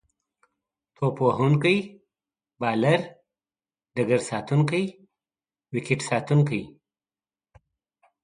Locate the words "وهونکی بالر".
1.25-3.01